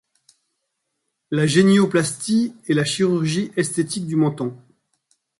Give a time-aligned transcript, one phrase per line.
[1.29, 4.57] La génioplastie est la chirurgie esthétique du menton.